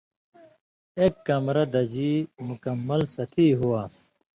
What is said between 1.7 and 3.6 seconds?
دژی مُکمل ستی